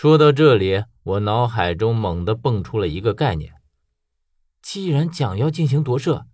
[0.00, 3.54] 说到这里，我脑海中猛地蹦出了一个概念：
[4.62, 6.28] 既然蒋要进行夺舍，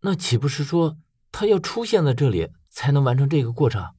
[0.00, 0.96] 那岂不是说
[1.30, 3.92] 他要出现在这里才能完成这个过程？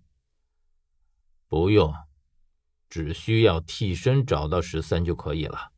[1.48, 1.94] 不用，
[2.90, 5.70] 只需要替身找到十三就可以了。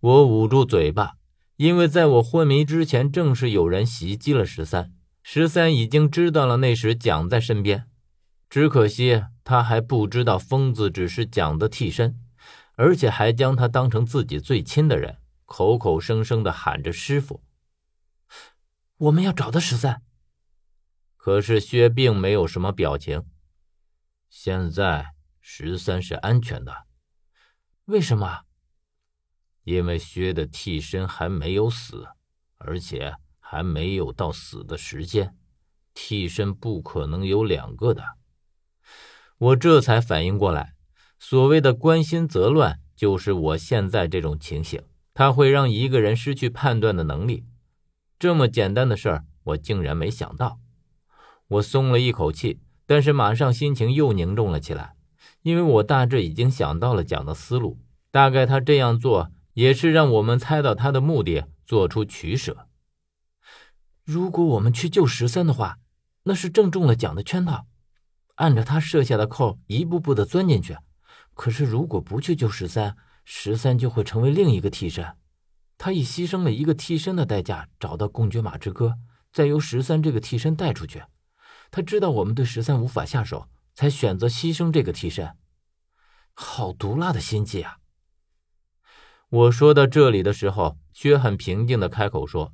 [0.00, 1.12] 我捂住嘴巴，
[1.54, 4.92] 因为在我昏迷之前，正是有人袭击了十三。
[5.22, 7.88] 十三已经知道了那时蒋在身边，
[8.50, 12.18] 只可惜他还不知道疯子只是蒋的替身，
[12.74, 17.42] 而且还将他当成自己最亲的人，口口声声的喊着师傅。
[18.98, 20.02] 我们要找到十三，
[21.16, 23.24] 可是薛并没有什么表情。
[24.28, 26.86] 现在十三是安全的，
[27.86, 28.42] 为什么？
[29.64, 32.08] 因为薛的替身还没有死，
[32.58, 35.36] 而且还没有到死的时间。
[35.94, 38.02] 替身不可能有两个的。
[39.42, 40.74] 我这才反应过来，
[41.18, 44.80] 所谓的关心则乱，就是我现在这种情形。
[45.14, 47.44] 他会让一个人失去判断的能力。
[48.20, 50.60] 这么简单的事儿，我竟然没想到。
[51.48, 54.94] 我松了一口气，但是马上心情又凝重了起来，
[55.42, 57.80] 因为我大致已经想到了蒋的思路，
[58.12, 59.32] 大概他这样做。
[59.54, 62.68] 也是让我们猜到他的目的，做出取舍。
[64.04, 65.78] 如果我们去救十三的话，
[66.22, 67.66] 那是正中了蒋的圈套，
[68.36, 70.76] 按着他设下的扣，一步步的钻进去。
[71.34, 75.16] 可是如果不去救十三，十三就会成为另一个替身。
[75.78, 78.98] 他以牺牲了一个替身的代价找到公爵马之歌，
[79.32, 81.02] 再由十三这个替身带出去。
[81.70, 85.36] 他知道我们对十三无法下手，才选择牺牲这个替身。
[86.34, 87.78] 好毒辣的心计啊！
[89.28, 92.52] 我说到这里的时候，薛很平静的开口说：“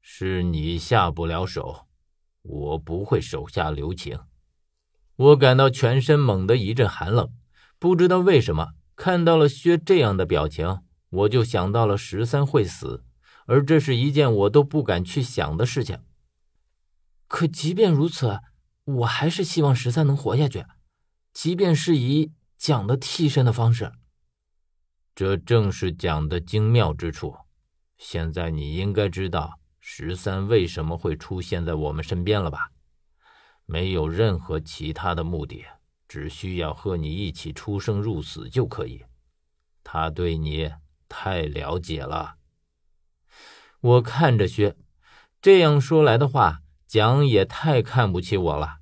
[0.00, 1.86] 是你下不了手，
[2.42, 4.18] 我不会手下留情。”
[5.20, 7.30] 我感到全身猛地一阵寒冷，
[7.78, 13.04] 不知道为什么，看到了薛这样的表情，我就想到了十三会死，
[13.44, 15.98] 而这是一件我都不敢去想的事情。
[17.28, 18.40] 可即便如此，
[18.84, 20.64] 我还是希望十三能活下去，
[21.34, 23.92] 即便是以蒋的替身的方式。
[25.14, 27.36] 这正是讲的精妙之处。
[27.98, 32.70] 现在你应该知道十三为什么会出现在我们身边了吧？
[33.70, 35.64] 没有任何其他的目的，
[36.08, 39.04] 只需要和你一起出生入死就可以。
[39.84, 40.72] 他对你
[41.08, 42.34] 太了解了。
[43.80, 44.76] 我看着薛，
[45.40, 48.78] 这样说来的话，蒋也太看不起我了。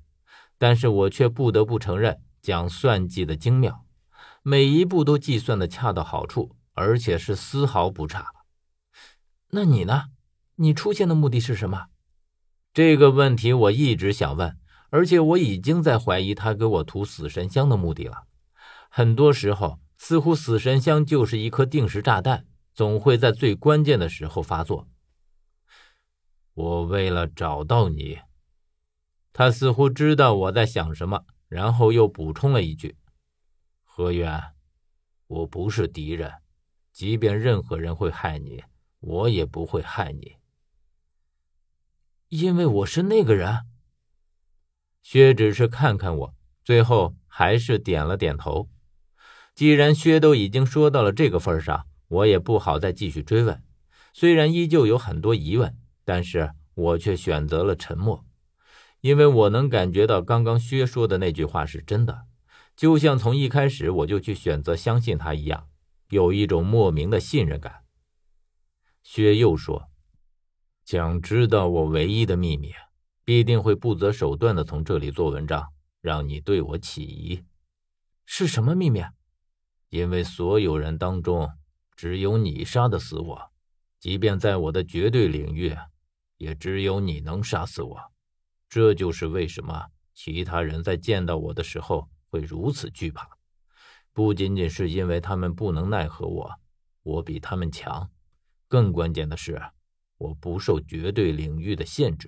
[0.57, 3.85] 但是我却不得不承认蒋算计的精妙。
[4.41, 8.33] 每一步都计算的恰到好处，而且是丝毫不差。
[9.51, 10.05] 那你呢？
[10.55, 11.89] 你出现的目的是什么？
[12.73, 14.58] 这个问题我一直想问，
[14.89, 18.23] 而且我已经在怀疑他给我涂死神香的目的了。
[18.89, 24.87] 很多时候，似乎死神香就是一颗定时炸弹，总会在最关键的时候发作。
[26.53, 28.19] 我为了找到你，
[29.31, 32.97] 他似乎知道我在想什么，然后又补充了一句。
[33.83, 34.53] 何远，
[35.27, 36.33] 我不是敌人，
[36.91, 38.63] 即便任何人会害你，
[38.99, 40.37] 我也不会害你，
[42.29, 43.65] 因为我是那个人。
[45.01, 48.69] 薛只是看看我，最后还是点了点头。
[49.55, 53.61] 既然薛都已经说到了这个份上，我也不好再继续追问。
[54.13, 58.25] 虽然依旧有很多疑问，但是我却选择了沉默，
[59.01, 62.25] 因为我能感觉到刚刚薛说的那句话是真的。
[62.75, 65.67] 就像从一开始我就去选择相信他一样，
[66.09, 67.83] 有一种莫名的信任感。
[69.03, 69.89] 薛又说
[70.85, 72.73] ：“想知道我唯一的秘密，
[73.29, 77.43] 必定会不择手段的从这里做文章，让你对我起疑。
[78.25, 79.03] 是什么秘密？
[79.89, 81.47] 因为所有人当中，
[81.95, 83.51] 只有你杀得死我，
[83.99, 85.77] 即便在我的绝对领域，
[86.37, 87.99] 也只有你能杀死我。
[88.67, 93.29] 这就是为什么其他人在见到我的时候。”会如此惧怕，
[94.11, 96.51] 不仅仅是因为他们不能奈何我，
[97.03, 98.09] 我比他们强，
[98.67, 99.61] 更关键的是，
[100.17, 102.27] 我不受绝对领域的限制。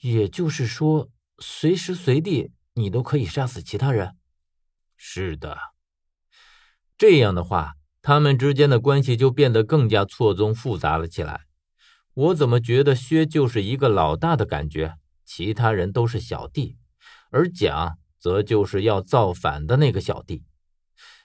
[0.00, 4.16] 也就是说，随时随地你都可以杀死其他人。
[4.96, 5.58] 是的，
[6.96, 11.42] 这样的话，他们之间的关系就变得更加错综复杂了起来。
[12.14, 16.78] 我怎么觉得薛就是一个老大的感觉，其他人都是小弟，
[17.30, 17.98] 而蒋。
[18.18, 20.42] 则就是要造反的那个小弟，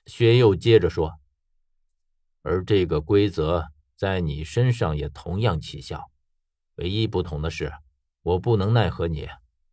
[0.06, 1.14] 薛又接着说
[2.44, 6.12] ：“而这个规则在你身上也同样起效，
[6.76, 7.74] 唯一不同的是，
[8.22, 9.28] 我不能奈何你，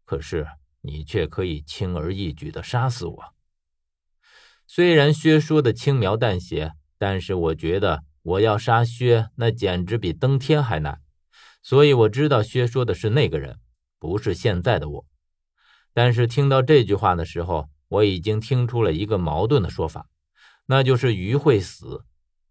[0.04, 0.46] 可是
[0.80, 3.34] 你却可以轻而易举的杀死我。”
[4.66, 11.00] 虽然薛说的轻描淡写，但是我觉得我要杀薛，那简直比登天还难。
[11.62, 13.58] 所以我知道薛说的是那个人，
[13.98, 15.06] 不是现在的我。
[15.94, 20.06] 但是听到这句话的时候，我已经听出了一个矛盾的说法，
[20.66, 22.04] 那就是鱼会死。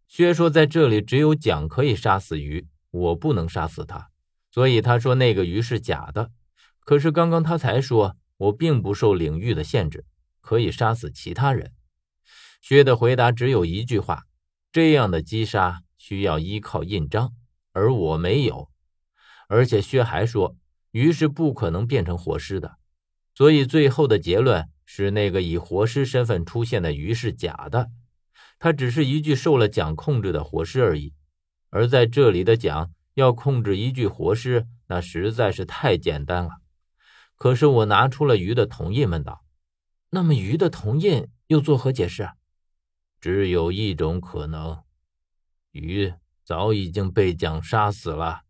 [0.07, 4.09] 薛说在这里只有蒋可以杀死鱼，我不能杀死他，
[4.57, 6.31] 所以他说那个鱼是假的。
[6.79, 10.03] 可是刚刚他才说我并不受领域的限制，
[10.41, 11.73] 可以杀死其他人。
[12.59, 14.23] 薛的回答只有一句话：
[14.71, 17.35] 这样的击杀需要依靠印章，
[17.71, 18.71] 而我没有。
[19.47, 20.55] 而且薛还说，
[20.89, 22.77] 鱼是不可能变成活尸的，
[23.35, 27.91] 所以最后的结论是那个以活尸身份出现的鱼是假的，
[28.57, 31.13] 他只是一具受了蒋控制的活尸而已。
[31.69, 36.61] 而在这里的蒋要控制一具活尸，那实在是太简单了。
[37.35, 39.43] 可是我拿出了鱼的铜印，问道
[40.11, 42.29] ：“那么鱼的铜印又作何解释？”
[43.19, 44.83] 只有一种可能，
[45.71, 48.43] 鱼早已经被蒋杀死了。